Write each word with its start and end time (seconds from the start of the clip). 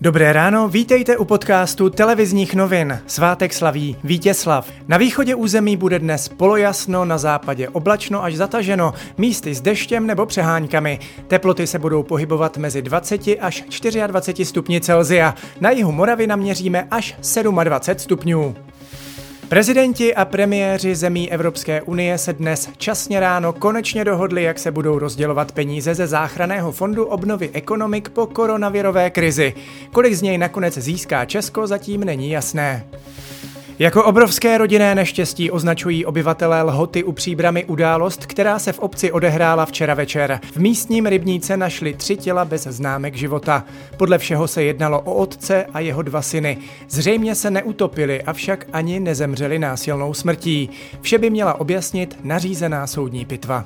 Dobré 0.00 0.32
ráno, 0.32 0.68
vítejte 0.68 1.16
u 1.16 1.24
podcastu 1.24 1.90
televizních 1.90 2.54
novin. 2.54 3.00
Svátek 3.06 3.52
slaví 3.52 3.96
Vítězslav. 4.04 4.70
Na 4.88 4.96
východě 4.96 5.34
území 5.34 5.76
bude 5.76 5.98
dnes 5.98 6.28
polojasno, 6.28 7.04
na 7.04 7.18
západě 7.18 7.68
oblačno 7.68 8.24
až 8.24 8.34
zataženo, 8.34 8.94
místy 9.16 9.54
s 9.54 9.60
deštěm 9.60 10.06
nebo 10.06 10.26
přeháňkami. 10.26 10.98
Teploty 11.28 11.66
se 11.66 11.78
budou 11.78 12.02
pohybovat 12.02 12.56
mezi 12.56 12.82
20 12.82 13.20
až 13.40 13.64
24 14.06 14.44
stupni 14.44 14.80
Celzia. 14.80 15.34
Na 15.60 15.70
jihu 15.70 15.92
Moravy 15.92 16.26
naměříme 16.26 16.88
až 16.90 17.16
27 17.64 17.98
stupňů. 17.98 18.54
Prezidenti 19.48 20.14
a 20.14 20.24
premiéři 20.24 20.94
zemí 20.94 21.32
Evropské 21.32 21.82
unie 21.82 22.18
se 22.18 22.32
dnes 22.32 22.68
časně 22.76 23.20
ráno 23.20 23.52
konečně 23.52 24.04
dohodli, 24.04 24.42
jak 24.42 24.58
se 24.58 24.70
budou 24.70 24.98
rozdělovat 24.98 25.52
peníze 25.52 25.94
ze 25.94 26.06
záchraného 26.06 26.72
fondu 26.72 27.04
obnovy 27.04 27.50
ekonomik 27.52 28.08
po 28.08 28.26
koronavirové 28.26 29.10
krizi. 29.10 29.54
Kolik 29.92 30.14
z 30.14 30.22
něj 30.22 30.38
nakonec 30.38 30.78
získá 30.78 31.24
Česko, 31.24 31.66
zatím 31.66 32.04
není 32.04 32.30
jasné. 32.30 32.84
Jako 33.80 34.04
obrovské 34.04 34.58
rodinné 34.58 34.94
neštěstí 34.94 35.50
označují 35.50 36.06
obyvatelé 36.06 36.62
Lhoty 36.62 37.04
u 37.04 37.12
příbramy 37.12 37.64
událost, 37.64 38.26
která 38.26 38.58
se 38.58 38.72
v 38.72 38.78
obci 38.78 39.12
odehrála 39.12 39.66
včera 39.66 39.94
večer. 39.94 40.40
V 40.52 40.56
místním 40.56 41.06
rybníce 41.06 41.56
našli 41.56 41.94
tři 41.94 42.16
těla 42.16 42.44
bez 42.44 42.62
známek 42.62 43.14
života. 43.14 43.64
Podle 43.96 44.18
všeho 44.18 44.48
se 44.48 44.62
jednalo 44.62 45.00
o 45.00 45.14
otce 45.14 45.66
a 45.74 45.80
jeho 45.80 46.02
dva 46.02 46.22
syny. 46.22 46.58
Zřejmě 46.88 47.34
se 47.34 47.50
neutopili, 47.50 48.22
avšak 48.22 48.66
ani 48.72 49.00
nezemřeli 49.00 49.58
násilnou 49.58 50.14
smrtí. 50.14 50.70
Vše 51.00 51.18
by 51.18 51.30
měla 51.30 51.60
objasnit 51.60 52.18
nařízená 52.24 52.86
soudní 52.86 53.24
pitva. 53.24 53.64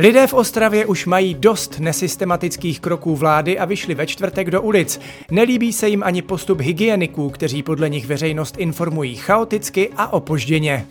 Lidé 0.00 0.26
v 0.26 0.34
Ostravě 0.34 0.86
už 0.86 1.06
mají 1.06 1.34
dost 1.34 1.80
nesystematických 1.80 2.80
kroků 2.80 3.16
vlády 3.16 3.58
a 3.58 3.64
vyšli 3.64 3.94
ve 3.94 4.06
čtvrtek 4.06 4.50
do 4.50 4.62
ulic. 4.62 5.00
Nelíbí 5.30 5.72
se 5.72 5.88
jim 5.88 6.02
ani 6.02 6.22
postup 6.22 6.60
hygieniků, 6.60 7.30
kteří 7.30 7.62
podle 7.62 7.88
nich 7.88 8.06
veřejnost 8.06 8.54
informují 8.58 9.16
chaoticky 9.16 9.90
a 9.96 10.12
opožděně. 10.12 10.86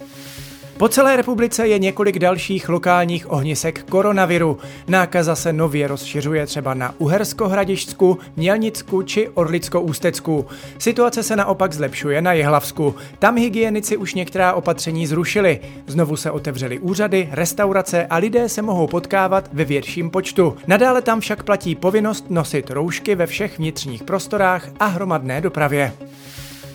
Po 0.78 0.90
celé 0.90 1.16
republice 1.16 1.68
je 1.68 1.80
několik 1.80 2.20
dalších 2.20 2.70
lokálních 2.70 3.32
ohnisek 3.32 3.84
koronaviru. 3.90 4.58
Nákaza 4.88 5.36
se 5.36 5.54
nově 5.54 5.88
rozšiřuje 5.88 6.46
třeba 6.46 6.74
na 6.74 6.94
Uhersko-Hradišťsku, 6.98 8.18
Mělnicku 8.36 9.02
či 9.02 9.30
Orlicko-Ústecku. 9.30 10.46
Situace 10.80 11.24
se 11.24 11.36
naopak 11.36 11.74
zlepšuje 11.74 12.22
na 12.22 12.34
Jihlavsku. 12.34 12.96
Tam 13.20 13.38
hygienici 13.38 13.98
už 13.98 14.14
některá 14.14 14.54
opatření 14.54 15.08
zrušili. 15.08 15.60
Znovu 15.88 16.16
se 16.16 16.32
otevřely 16.32 16.80
úřady, 16.80 17.30
restaurace 17.32 18.06
a 18.06 18.18
lidé 18.18 18.50
se 18.50 18.62
mohou 18.62 18.88
potkávat 18.88 19.50
ve 19.54 19.66
větším 19.66 20.10
počtu. 20.10 20.58
Nadále 20.68 21.02
tam 21.02 21.20
však 21.20 21.44
platí 21.44 21.76
povinnost 21.76 22.26
nosit 22.30 22.70
roušky 22.70 23.16
ve 23.16 23.28
všech 23.28 23.58
vnitřních 23.58 24.04
prostorách 24.04 24.70
a 24.80 24.86
hromadné 24.86 25.42
dopravě. 25.42 25.94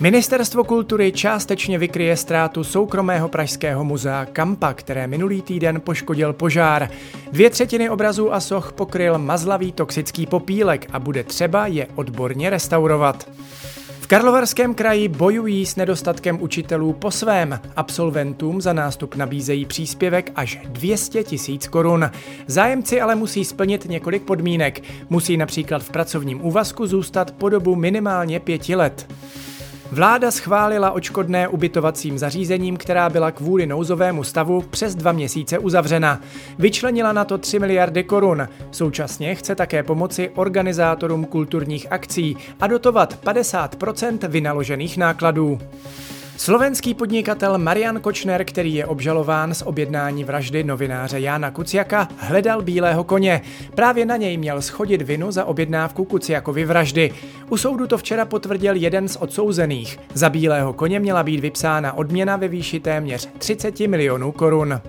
Ministerstvo 0.03 0.63
kultury 0.63 1.11
částečně 1.11 1.79
vykryje 1.79 2.17
ztrátu 2.17 2.63
soukromého 2.63 3.29
pražského 3.29 3.83
muzea 3.83 4.25
Kampa, 4.25 4.73
které 4.73 5.07
minulý 5.07 5.41
týden 5.41 5.81
poškodil 5.81 6.33
požár. 6.33 6.89
Dvě 7.31 7.49
třetiny 7.49 7.89
obrazů 7.89 8.33
a 8.33 8.39
soch 8.39 8.73
pokryl 8.73 9.17
mazlavý 9.17 9.71
toxický 9.71 10.25
popílek 10.25 10.87
a 10.93 10.99
bude 10.99 11.23
třeba 11.23 11.67
je 11.67 11.87
odborně 11.95 12.49
restaurovat. 12.49 13.29
V 13.99 14.07
Karlovarském 14.07 14.73
kraji 14.73 15.07
bojují 15.07 15.65
s 15.65 15.75
nedostatkem 15.75 16.41
učitelů 16.41 16.93
po 16.93 17.11
svém. 17.11 17.59
Absolventům 17.75 18.61
za 18.61 18.73
nástup 18.73 19.15
nabízejí 19.15 19.65
příspěvek 19.65 20.31
až 20.35 20.59
200 20.65 21.23
tisíc 21.23 21.67
korun. 21.67 22.11
Zájemci 22.47 23.01
ale 23.01 23.15
musí 23.15 23.45
splnit 23.45 23.85
několik 23.85 24.23
podmínek. 24.23 24.83
Musí 25.09 25.37
například 25.37 25.83
v 25.83 25.89
pracovním 25.89 26.45
úvazku 26.45 26.87
zůstat 26.87 27.31
po 27.31 27.49
dobu 27.49 27.75
minimálně 27.75 28.39
pěti 28.39 28.75
let. 28.75 29.07
Vláda 29.91 30.31
schválila 30.31 30.91
očkodné 30.91 31.47
ubytovacím 31.47 32.17
zařízením, 32.17 32.77
která 32.77 33.09
byla 33.09 33.31
kvůli 33.31 33.65
nouzovému 33.65 34.23
stavu 34.23 34.61
přes 34.61 34.95
dva 34.95 35.11
měsíce 35.11 35.59
uzavřena. 35.59 36.21
Vyčlenila 36.59 37.13
na 37.13 37.25
to 37.25 37.37
3 37.37 37.59
miliardy 37.59 38.03
korun. 38.03 38.47
Současně 38.71 39.35
chce 39.35 39.55
také 39.55 39.83
pomoci 39.83 40.31
organizátorům 40.35 41.25
kulturních 41.25 41.91
akcí 41.91 42.37
a 42.59 42.67
dotovat 42.67 43.19
50% 43.23 44.27
vynaložených 44.27 44.97
nákladů. 44.97 45.59
Slovenský 46.37 46.93
podnikatel 46.93 47.57
Marian 47.57 48.01
Kočner, 48.01 48.45
který 48.45 48.75
je 48.75 48.85
obžalován 48.85 49.53
z 49.53 49.61
objednání 49.61 50.23
vraždy 50.23 50.63
novináře 50.63 51.19
Jána 51.19 51.51
Kuciaka, 51.51 52.07
hledal 52.17 52.61
bílého 52.61 53.03
koně. 53.03 53.41
Právě 53.75 54.05
na 54.05 54.17
něj 54.17 54.37
měl 54.37 54.61
schodit 54.61 55.01
vinu 55.01 55.31
za 55.31 55.45
objednávku 55.45 56.05
Kuciakovy 56.05 56.65
vraždy. 56.65 57.11
U 57.49 57.57
soudu 57.57 57.87
to 57.87 57.97
včera 57.97 58.25
potvrdil 58.25 58.75
jeden 58.75 59.07
z 59.07 59.15
odsouzených. 59.15 59.99
Za 60.13 60.29
bílého 60.29 60.73
koně 60.73 60.99
měla 60.99 61.23
být 61.23 61.39
vypsána 61.39 61.93
odměna 61.93 62.35
ve 62.35 62.47
výši 62.47 62.79
téměř 62.79 63.29
30 63.37 63.79
milionů 63.79 64.31
korun. 64.31 64.81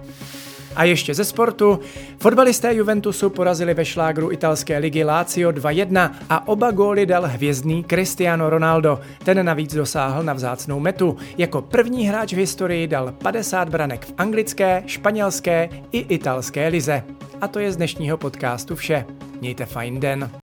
A 0.76 0.84
ještě 0.84 1.14
ze 1.14 1.24
sportu. 1.24 1.80
Fotbalisté 2.18 2.74
Juventusu 2.74 3.30
porazili 3.30 3.74
ve 3.74 3.84
šlágru 3.84 4.32
italské 4.32 4.78
ligy 4.78 5.04
Lazio 5.04 5.50
2-1 5.50 6.10
a 6.30 6.48
oba 6.48 6.70
góly 6.70 7.06
dal 7.06 7.22
hvězdný 7.26 7.84
Cristiano 7.84 8.50
Ronaldo. 8.50 9.00
Ten 9.24 9.46
navíc 9.46 9.74
dosáhl 9.74 10.22
na 10.22 10.32
vzácnou 10.32 10.80
metu. 10.80 11.16
Jako 11.38 11.62
první 11.62 12.08
hráč 12.08 12.32
v 12.32 12.36
historii 12.36 12.86
dal 12.86 13.12
50 13.12 13.68
branek 13.68 14.06
v 14.06 14.14
anglické, 14.18 14.82
španělské 14.86 15.68
i 15.92 15.98
italské 15.98 16.68
lize. 16.68 17.02
A 17.40 17.48
to 17.48 17.58
je 17.58 17.72
z 17.72 17.76
dnešního 17.76 18.16
podcastu 18.16 18.76
vše. 18.76 19.04
Mějte 19.40 19.66
fajn 19.66 20.00
den. 20.00 20.30